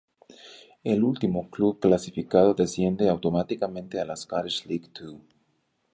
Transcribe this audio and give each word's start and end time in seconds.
El 0.83 1.03
último 1.03 1.51
club 1.51 1.79
clasificado 1.79 2.55
desciende 2.55 3.07
automáticamente 3.07 3.99
a 4.01 4.05
la 4.05 4.15
Scottish 4.15 4.65
League 4.65 4.87
Two. 4.91 5.21